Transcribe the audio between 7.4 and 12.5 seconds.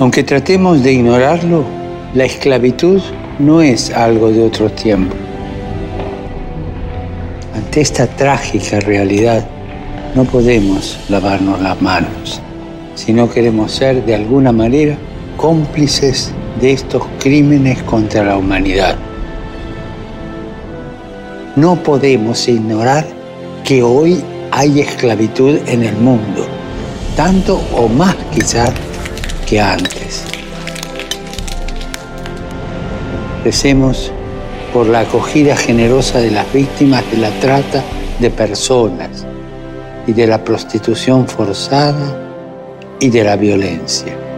Ante esta trágica realidad, no podemos lavarnos las manos